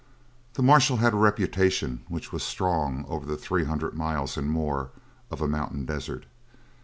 [0.53, 4.89] The marshal had a reputation which was strong over three hundred miles and more
[5.29, 6.25] of a mountain desert.